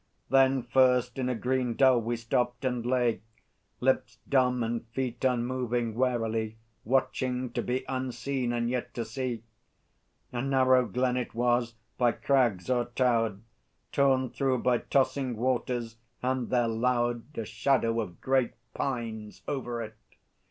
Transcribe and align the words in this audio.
Then 0.31 0.63
first 0.63 1.19
in 1.19 1.29
a 1.29 1.35
green 1.35 1.75
dell 1.75 2.01
we 2.01 2.15
stopped, 2.15 2.65
and 2.65 2.83
lay, 2.83 3.21
Lips 3.79 4.17
dumb 4.27 4.63
and 4.63 4.87
feet 4.87 5.23
unmoving, 5.23 5.93
warily 5.93 6.57
Watching, 6.83 7.51
to 7.51 7.61
be 7.61 7.85
unseen 7.87 8.51
and 8.51 8.67
yet 8.67 8.95
to 8.95 9.05
see. 9.05 9.43
A 10.31 10.41
narrow 10.41 10.87
glen 10.87 11.17
it 11.17 11.35
was, 11.35 11.75
by 11.99 12.13
crags 12.13 12.67
o'ertowered, 12.67 13.43
Torn 13.91 14.31
through 14.31 14.63
by 14.63 14.79
tossing 14.79 15.37
waters, 15.37 15.97
and 16.23 16.49
there 16.49 16.67
lowered 16.67 17.25
A 17.37 17.45
shadow 17.45 17.99
of 18.01 18.19
great 18.21 18.53
pines 18.73 19.43
over 19.47 19.83
it. 19.83 19.93